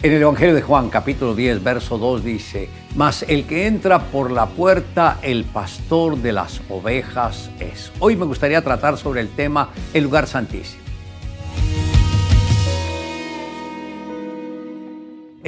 En 0.00 0.12
el 0.12 0.22
Evangelio 0.22 0.54
de 0.54 0.62
Juan 0.62 0.90
capítulo 0.90 1.34
10, 1.34 1.64
verso 1.64 1.98
2 1.98 2.22
dice, 2.22 2.68
Mas 2.94 3.24
el 3.24 3.46
que 3.46 3.66
entra 3.66 3.98
por 3.98 4.30
la 4.30 4.46
puerta, 4.46 5.18
el 5.22 5.44
pastor 5.44 6.18
de 6.18 6.30
las 6.30 6.60
ovejas 6.68 7.50
es. 7.58 7.90
Hoy 7.98 8.14
me 8.14 8.24
gustaría 8.24 8.62
tratar 8.62 8.96
sobre 8.96 9.22
el 9.22 9.28
tema 9.28 9.70
el 9.92 10.04
lugar 10.04 10.28
santísimo. 10.28 10.87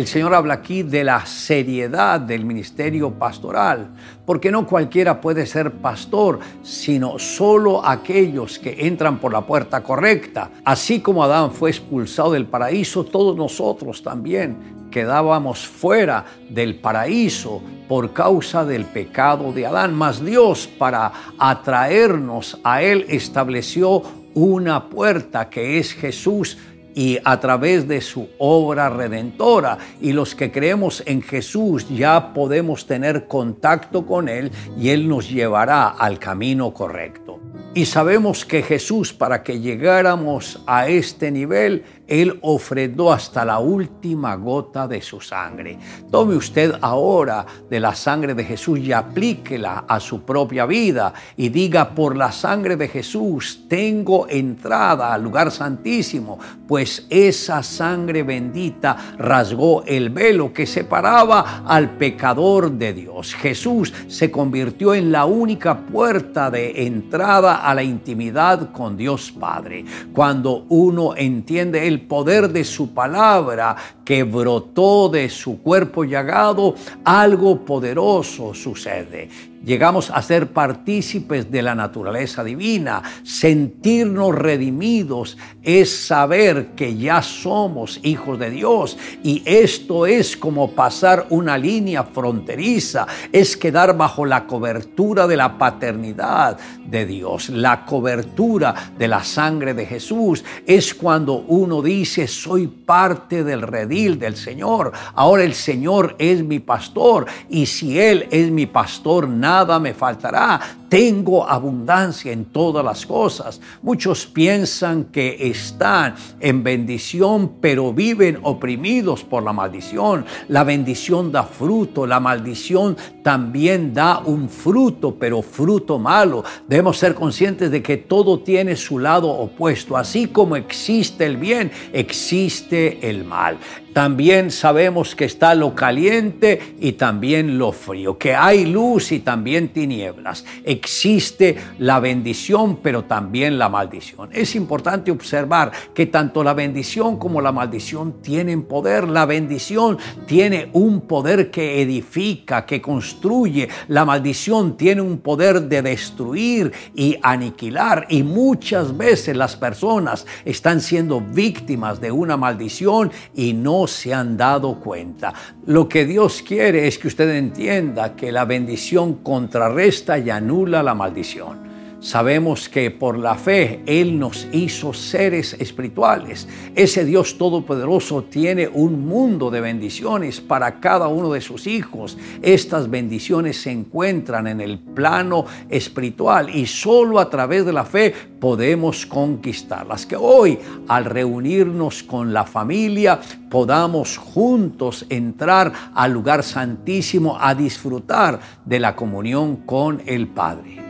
El 0.00 0.06
Señor 0.06 0.32
habla 0.32 0.54
aquí 0.54 0.82
de 0.82 1.04
la 1.04 1.26
seriedad 1.26 2.18
del 2.18 2.46
ministerio 2.46 3.10
pastoral, 3.10 3.90
porque 4.24 4.50
no 4.50 4.66
cualquiera 4.66 5.20
puede 5.20 5.44
ser 5.44 5.72
pastor, 5.72 6.38
sino 6.62 7.18
solo 7.18 7.84
aquellos 7.86 8.58
que 8.58 8.86
entran 8.86 9.18
por 9.18 9.30
la 9.30 9.42
puerta 9.42 9.82
correcta. 9.82 10.52
Así 10.64 11.00
como 11.00 11.22
Adán 11.22 11.52
fue 11.52 11.68
expulsado 11.68 12.32
del 12.32 12.46
paraíso, 12.46 13.04
todos 13.04 13.36
nosotros 13.36 14.02
también 14.02 14.88
quedábamos 14.90 15.68
fuera 15.68 16.24
del 16.48 16.76
paraíso 16.76 17.60
por 17.86 18.14
causa 18.14 18.64
del 18.64 18.86
pecado 18.86 19.52
de 19.52 19.66
Adán. 19.66 19.92
Mas 19.92 20.24
Dios, 20.24 20.66
para 20.66 21.12
atraernos 21.36 22.58
a 22.64 22.80
Él, 22.80 23.04
estableció 23.06 24.02
una 24.32 24.88
puerta 24.88 25.50
que 25.50 25.78
es 25.78 25.92
Jesús 25.92 26.56
y 26.94 27.18
a 27.24 27.40
través 27.40 27.86
de 27.88 28.00
su 28.00 28.28
obra 28.38 28.88
redentora. 28.88 29.78
Y 30.00 30.12
los 30.12 30.34
que 30.34 30.50
creemos 30.50 31.02
en 31.06 31.22
Jesús 31.22 31.86
ya 31.88 32.32
podemos 32.32 32.86
tener 32.86 33.26
contacto 33.26 34.06
con 34.06 34.28
Él 34.28 34.50
y 34.78 34.90
Él 34.90 35.08
nos 35.08 35.30
llevará 35.30 35.88
al 35.88 36.18
camino 36.18 36.72
correcto. 36.72 37.40
Y 37.72 37.86
sabemos 37.86 38.44
que 38.44 38.62
Jesús, 38.62 39.12
para 39.12 39.44
que 39.44 39.60
llegáramos 39.60 40.60
a 40.66 40.88
este 40.88 41.30
nivel, 41.30 41.84
Él 42.10 42.38
ofrendó 42.42 43.12
hasta 43.12 43.44
la 43.44 43.60
última 43.60 44.34
gota 44.34 44.88
de 44.88 45.00
su 45.00 45.20
sangre. 45.20 45.78
Tome 46.10 46.34
usted 46.34 46.74
ahora 46.80 47.46
de 47.70 47.78
la 47.78 47.94
sangre 47.94 48.34
de 48.34 48.44
Jesús 48.44 48.80
y 48.80 48.92
aplíquela 48.92 49.84
a 49.86 50.00
su 50.00 50.22
propia 50.22 50.66
vida 50.66 51.14
y 51.36 51.48
diga, 51.50 51.94
por 51.94 52.16
la 52.16 52.32
sangre 52.32 52.76
de 52.76 52.88
Jesús 52.88 53.64
tengo 53.68 54.26
entrada 54.28 55.14
al 55.14 55.22
lugar 55.22 55.52
santísimo, 55.52 56.38
pues 56.66 57.06
esa 57.08 57.62
sangre 57.62 58.24
bendita 58.24 58.96
rasgó 59.16 59.84
el 59.84 60.10
velo 60.10 60.52
que 60.52 60.66
separaba 60.66 61.62
al 61.64 61.90
pecador 61.90 62.72
de 62.72 62.92
Dios. 62.92 63.34
Jesús 63.36 63.94
se 64.08 64.30
convirtió 64.32 64.94
en 64.94 65.12
la 65.12 65.26
única 65.26 65.78
puerta 65.78 66.50
de 66.50 66.86
entrada 66.86 67.56
a 67.56 67.74
la 67.74 67.84
intimidad 67.84 68.72
con 68.72 68.96
Dios 68.96 69.30
Padre. 69.30 69.84
Cuando 70.12 70.64
uno 70.68 71.14
entiende 71.16 71.86
el 71.86 71.99
poder 72.00 72.48
de 72.50 72.64
su 72.64 72.92
palabra 72.92 73.76
que 74.10 74.24
brotó 74.24 75.08
de 75.08 75.28
su 75.28 75.62
cuerpo 75.62 76.02
llagado, 76.02 76.74
algo 77.04 77.64
poderoso 77.64 78.52
sucede 78.54 79.28
llegamos 79.64 80.10
a 80.10 80.22
ser 80.22 80.48
partícipes 80.48 81.50
de 81.50 81.62
la 81.62 81.74
naturaleza 81.74 82.42
divina. 82.44 83.02
Sentirnos 83.22 84.34
redimidos 84.34 85.36
es 85.62 86.06
saber 86.06 86.68
que 86.68 86.96
ya 86.96 87.22
somos 87.22 88.00
hijos 88.02 88.38
de 88.38 88.50
Dios 88.50 88.96
y 89.22 89.42
esto 89.44 90.06
es 90.06 90.36
como 90.36 90.72
pasar 90.72 91.26
una 91.30 91.58
línea 91.58 92.04
fronteriza, 92.04 93.06
es 93.32 93.56
quedar 93.56 93.96
bajo 93.96 94.24
la 94.24 94.46
cobertura 94.46 95.26
de 95.26 95.36
la 95.36 95.58
paternidad 95.58 96.58
de 96.86 97.06
Dios, 97.06 97.50
la 97.50 97.84
cobertura 97.84 98.92
de 98.98 99.08
la 99.08 99.22
sangre 99.22 99.74
de 99.74 99.86
Jesús. 99.86 100.44
Es 100.66 100.94
cuando 100.94 101.34
uno 101.34 101.82
dice, 101.82 102.26
soy 102.26 102.66
parte 102.66 103.44
del 103.44 103.62
del 104.08 104.36
Señor. 104.36 104.92
Ahora 105.14 105.44
el 105.44 105.54
Señor 105.54 106.16
es 106.18 106.42
mi 106.42 106.58
pastor 106.58 107.26
y 107.48 107.66
si 107.66 107.98
Él 107.98 108.26
es 108.30 108.50
mi 108.50 108.66
pastor, 108.66 109.28
nada 109.28 109.78
me 109.78 109.92
faltará. 109.92 110.60
Tengo 110.88 111.48
abundancia 111.48 112.32
en 112.32 112.46
todas 112.46 112.84
las 112.84 113.06
cosas. 113.06 113.60
Muchos 113.80 114.26
piensan 114.26 115.04
que 115.04 115.36
están 115.48 116.16
en 116.40 116.64
bendición, 116.64 117.52
pero 117.60 117.92
viven 117.92 118.40
oprimidos 118.42 119.22
por 119.22 119.44
la 119.44 119.52
maldición. 119.52 120.24
La 120.48 120.64
bendición 120.64 121.30
da 121.30 121.44
fruto, 121.44 122.08
la 122.08 122.18
maldición 122.18 122.96
también 123.22 123.94
da 123.94 124.18
un 124.18 124.48
fruto, 124.48 125.14
pero 125.14 125.42
fruto 125.42 126.00
malo. 126.00 126.42
Debemos 126.66 126.98
ser 126.98 127.14
conscientes 127.14 127.70
de 127.70 127.82
que 127.82 127.96
todo 127.98 128.40
tiene 128.40 128.74
su 128.74 128.98
lado 128.98 129.28
opuesto. 129.28 129.96
Así 129.96 130.26
como 130.26 130.56
existe 130.56 131.24
el 131.24 131.36
bien, 131.36 131.70
existe 131.92 133.08
el 133.08 133.24
mal. 133.24 133.58
También 133.92 134.52
sabemos 134.52 135.16
que 135.16 135.24
está 135.24 135.54
lo 135.54 135.74
caliente 135.74 136.76
y 136.78 136.92
también 136.92 137.58
lo 137.58 137.72
frío, 137.72 138.18
que 138.18 138.34
hay 138.34 138.64
luz 138.64 139.10
y 139.10 139.18
también 139.18 139.70
tinieblas. 139.70 140.44
Existe 140.64 141.56
la 141.78 141.98
bendición, 141.98 142.76
pero 142.82 143.04
también 143.04 143.58
la 143.58 143.68
maldición. 143.68 144.30
Es 144.32 144.54
importante 144.54 145.10
observar 145.10 145.72
que 145.92 146.06
tanto 146.06 146.44
la 146.44 146.54
bendición 146.54 147.18
como 147.18 147.40
la 147.40 147.50
maldición 147.50 148.22
tienen 148.22 148.62
poder. 148.62 149.08
La 149.08 149.26
bendición 149.26 149.98
tiene 150.26 150.70
un 150.72 151.00
poder 151.02 151.50
que 151.50 151.82
edifica, 151.82 152.64
que 152.66 152.80
construye. 152.80 153.68
La 153.88 154.04
maldición 154.04 154.76
tiene 154.76 155.00
un 155.00 155.18
poder 155.18 155.62
de 155.62 155.82
destruir 155.82 156.72
y 156.94 157.16
aniquilar. 157.22 158.06
Y 158.08 158.22
muchas 158.22 158.96
veces 158.96 159.36
las 159.36 159.56
personas 159.56 160.26
están 160.44 160.80
siendo 160.80 161.20
víctimas 161.20 162.00
de 162.00 162.12
una 162.12 162.36
maldición 162.36 163.10
y 163.34 163.52
no 163.52 163.79
se 163.86 164.12
han 164.12 164.36
dado 164.36 164.80
cuenta. 164.80 165.32
Lo 165.66 165.88
que 165.88 166.04
Dios 166.04 166.42
quiere 166.42 166.86
es 166.86 166.98
que 166.98 167.08
usted 167.08 167.30
entienda 167.30 168.14
que 168.16 168.32
la 168.32 168.44
bendición 168.44 169.14
contrarresta 169.16 170.18
y 170.18 170.30
anula 170.30 170.82
la 170.82 170.94
maldición. 170.94 171.69
Sabemos 172.00 172.70
que 172.70 172.90
por 172.90 173.18
la 173.18 173.34
fe 173.34 173.82
Él 173.84 174.18
nos 174.18 174.48
hizo 174.52 174.94
seres 174.94 175.54
espirituales. 175.58 176.48
Ese 176.74 177.04
Dios 177.04 177.36
Todopoderoso 177.36 178.24
tiene 178.24 178.68
un 178.68 179.06
mundo 179.06 179.50
de 179.50 179.60
bendiciones 179.60 180.40
para 180.40 180.80
cada 180.80 181.08
uno 181.08 181.30
de 181.30 181.42
sus 181.42 181.66
hijos. 181.66 182.16
Estas 182.40 182.88
bendiciones 182.88 183.60
se 183.60 183.70
encuentran 183.70 184.46
en 184.46 184.62
el 184.62 184.78
plano 184.78 185.44
espiritual 185.68 186.48
y 186.48 186.64
solo 186.64 187.18
a 187.18 187.28
través 187.28 187.66
de 187.66 187.74
la 187.74 187.84
fe 187.84 188.14
podemos 188.40 189.04
conquistarlas. 189.04 190.06
Que 190.06 190.16
hoy 190.16 190.58
al 190.88 191.04
reunirnos 191.04 192.02
con 192.02 192.32
la 192.32 192.44
familia 192.44 193.20
podamos 193.50 194.16
juntos 194.16 195.04
entrar 195.10 195.70
al 195.94 196.12
lugar 196.12 196.44
santísimo 196.44 197.36
a 197.38 197.54
disfrutar 197.54 198.40
de 198.64 198.80
la 198.80 198.96
comunión 198.96 199.56
con 199.66 200.02
el 200.06 200.28
Padre. 200.28 200.89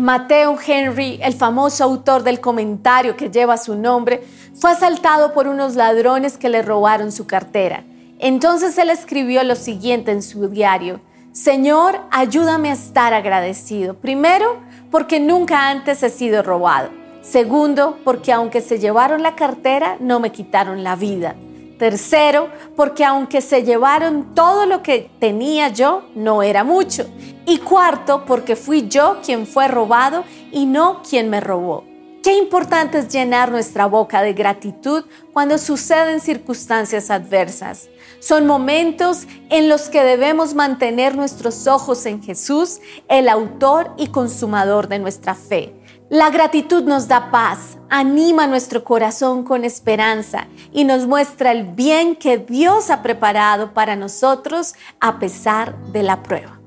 Mateo 0.00 0.56
Henry, 0.66 1.20
el 1.22 1.34
famoso 1.34 1.84
autor 1.84 2.22
del 2.22 2.40
comentario 2.40 3.16
que 3.18 3.30
lleva 3.30 3.58
su 3.58 3.76
nombre, 3.76 4.22
fue 4.54 4.70
asaltado 4.70 5.34
por 5.34 5.46
unos 5.46 5.76
ladrones 5.76 6.38
que 6.38 6.48
le 6.48 6.62
robaron 6.62 7.12
su 7.12 7.26
cartera. 7.26 7.84
Entonces 8.18 8.78
él 8.78 8.88
escribió 8.88 9.42
lo 9.44 9.56
siguiente 9.56 10.10
en 10.10 10.22
su 10.22 10.48
diario. 10.48 11.00
Señor, 11.32 12.00
ayúdame 12.10 12.70
a 12.70 12.74
estar 12.74 13.12
agradecido. 13.12 13.92
Primero, 13.94 14.60
porque 14.90 15.20
nunca 15.20 15.68
antes 15.68 16.02
he 16.02 16.08
sido 16.08 16.42
robado. 16.42 16.88
Segundo, 17.20 17.98
porque 18.02 18.32
aunque 18.32 18.62
se 18.62 18.78
llevaron 18.78 19.22
la 19.22 19.36
cartera, 19.36 19.98
no 20.00 20.18
me 20.18 20.32
quitaron 20.32 20.82
la 20.82 20.96
vida. 20.96 21.36
Tercero, 21.78 22.48
porque 22.74 23.04
aunque 23.04 23.42
se 23.42 23.64
llevaron 23.64 24.34
todo 24.34 24.64
lo 24.64 24.82
que 24.82 25.10
tenía 25.18 25.68
yo, 25.68 26.04
no 26.14 26.42
era 26.42 26.64
mucho. 26.64 27.06
Y 27.46 27.58
cuarto, 27.58 28.24
porque 28.24 28.56
fui 28.56 28.88
yo 28.88 29.20
quien 29.24 29.46
fue 29.46 29.68
robado 29.68 30.24
y 30.52 30.66
no 30.66 31.02
quien 31.02 31.30
me 31.30 31.40
robó. 31.40 31.84
Qué 32.22 32.36
importante 32.36 32.98
es 32.98 33.08
llenar 33.08 33.50
nuestra 33.50 33.86
boca 33.86 34.20
de 34.20 34.34
gratitud 34.34 35.04
cuando 35.32 35.56
suceden 35.56 36.20
circunstancias 36.20 37.10
adversas. 37.10 37.88
Son 38.18 38.46
momentos 38.46 39.26
en 39.48 39.70
los 39.70 39.88
que 39.88 40.02
debemos 40.02 40.52
mantener 40.52 41.16
nuestros 41.16 41.66
ojos 41.66 42.04
en 42.04 42.22
Jesús, 42.22 42.80
el 43.08 43.26
autor 43.26 43.94
y 43.96 44.08
consumador 44.08 44.88
de 44.88 44.98
nuestra 44.98 45.34
fe. 45.34 45.74
La 46.10 46.28
gratitud 46.28 46.82
nos 46.82 47.08
da 47.08 47.30
paz, 47.30 47.78
anima 47.88 48.46
nuestro 48.46 48.84
corazón 48.84 49.42
con 49.42 49.64
esperanza 49.64 50.46
y 50.72 50.84
nos 50.84 51.06
muestra 51.06 51.52
el 51.52 51.64
bien 51.64 52.16
que 52.16 52.36
Dios 52.36 52.90
ha 52.90 53.00
preparado 53.00 53.72
para 53.72 53.96
nosotros 53.96 54.74
a 55.00 55.18
pesar 55.18 55.78
de 55.92 56.02
la 56.02 56.22
prueba. 56.22 56.59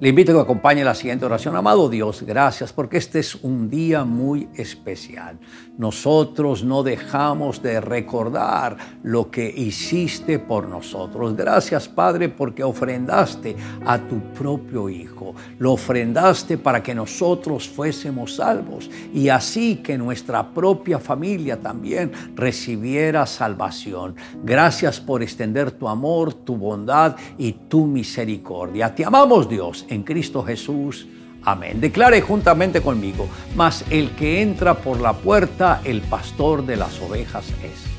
Le 0.00 0.08
invito 0.08 0.32
a 0.32 0.34
que 0.34 0.40
acompañe 0.40 0.82
la 0.82 0.96
siguiente 0.96 1.24
oración. 1.24 1.54
Amado 1.54 1.88
Dios, 1.88 2.22
gracias 2.22 2.72
porque 2.72 2.96
este 2.96 3.20
es 3.20 3.36
un 3.36 3.70
día 3.70 4.04
muy 4.04 4.48
especial. 4.56 5.38
Nosotros 5.78 6.64
no 6.64 6.82
dejamos 6.82 7.62
de 7.62 7.80
recordar 7.80 8.76
lo 9.04 9.30
que 9.30 9.48
hiciste 9.48 10.40
por 10.40 10.68
nosotros. 10.68 11.36
Gracias 11.36 11.88
Padre 11.88 12.28
porque 12.28 12.64
ofrendaste 12.64 13.54
a 13.86 13.98
tu 13.98 14.18
propio 14.32 14.88
Hijo. 14.88 15.36
Lo 15.58 15.74
ofrendaste 15.74 16.58
para 16.58 16.82
que 16.82 16.94
nosotros 16.94 17.68
fuésemos 17.68 18.34
salvos 18.34 18.90
y 19.12 19.28
así 19.28 19.76
que 19.76 19.96
nuestra 19.96 20.52
propia 20.52 20.98
familia 20.98 21.60
también 21.60 22.10
recibiera 22.34 23.26
salvación. 23.26 24.16
Gracias 24.42 24.98
por 24.98 25.22
extender 25.22 25.70
tu 25.70 25.88
amor, 25.88 26.34
tu 26.34 26.56
bondad 26.56 27.14
y 27.38 27.52
tu 27.52 27.86
misericordia. 27.86 28.92
Te 28.92 29.04
amamos 29.04 29.48
En 29.88 30.02
Cristo 30.02 30.42
Jesús. 30.42 31.06
Amén. 31.42 31.80
Declare 31.80 32.22
juntamente 32.22 32.80
conmigo, 32.80 33.28
mas 33.54 33.84
el 33.90 34.10
que 34.12 34.40
entra 34.40 34.74
por 34.74 35.00
la 35.00 35.12
puerta, 35.12 35.80
el 35.84 36.00
pastor 36.00 36.64
de 36.64 36.76
las 36.76 37.00
ovejas 37.00 37.46
es. 37.62 37.93